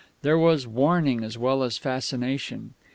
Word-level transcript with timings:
There 0.23 0.35
was 0.35 0.65
warning 0.65 1.23
as 1.23 1.37
well 1.37 1.61
as 1.61 1.77
fascination. 1.77 2.73